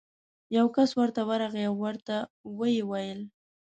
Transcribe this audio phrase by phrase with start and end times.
[0.57, 2.15] یو کس ورته ورغی او ورته
[2.57, 3.19] ویې ویل: